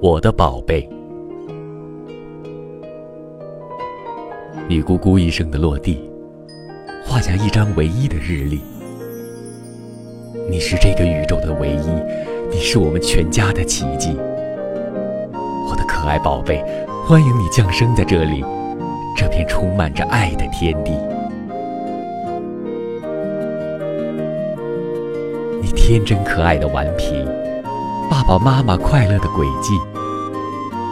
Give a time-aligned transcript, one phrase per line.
[0.00, 0.88] 我的宝贝，
[4.66, 6.10] 你咕咕一声的落地，
[7.04, 8.62] 画下一张唯一的日历。
[10.48, 11.90] 你是这个宇宙的唯一，
[12.50, 14.16] 你是我们全家的奇迹。
[15.68, 16.64] 我的可爱宝贝，
[17.06, 18.42] 欢迎你降生在这里，
[19.14, 20.92] 这片充满着爱的天地。
[25.60, 27.22] 你天真可爱的顽皮，
[28.14, 29.72] 爸爸妈妈快乐的轨迹。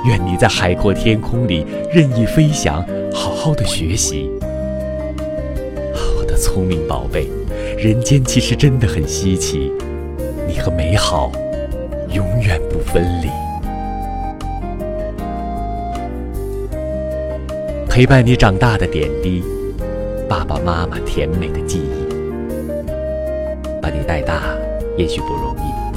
[0.05, 2.85] 愿你在海阔天空里任意飞翔，
[3.15, 4.29] 好好的学习。
[6.19, 7.29] 我的聪明宝贝，
[7.79, 9.71] 人间其实真的很稀奇，
[10.49, 11.31] 你和美好
[12.13, 13.29] 永远不分离。
[17.89, 19.45] 陪伴你长大的点滴，
[20.29, 22.03] 爸爸妈妈甜美的记忆。
[23.81, 24.43] 把你带大
[24.99, 25.92] 也许不容易，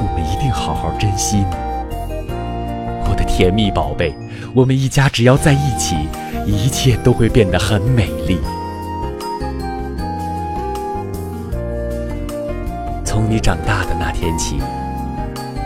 [0.00, 1.44] 我们一定好好珍惜你。
[3.08, 4.14] 我的甜蜜宝贝，
[4.54, 5.96] 我们一家只要在一起，
[6.46, 8.38] 一切都会变得很美丽。
[13.04, 14.60] 从你长大的那天起，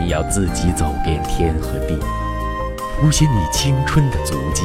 [0.01, 1.99] 你要自己走遍天和地，
[3.01, 4.65] 谱写你青春的足迹。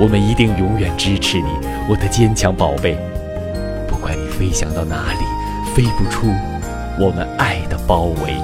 [0.00, 1.48] 我们一定永远支持你，
[1.88, 2.96] 我的坚强宝贝。
[3.88, 6.26] 不管你飞翔到哪里，飞不出
[6.98, 8.34] 我们爱的包围。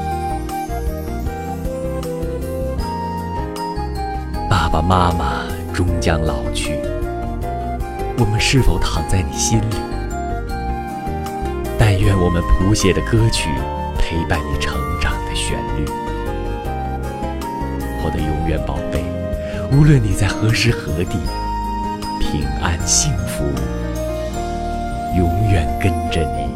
[4.50, 6.78] 爸爸妈妈终将老去，
[8.18, 9.76] 我们是否躺在你心里？
[11.78, 13.48] 但愿我们谱写的歌曲
[13.98, 15.86] 陪伴你成长的旋律。
[18.04, 19.02] 我的永远宝贝，
[19.74, 21.18] 无论你在何时何地，
[22.20, 23.44] 平安幸福
[25.16, 26.51] 永远跟着你。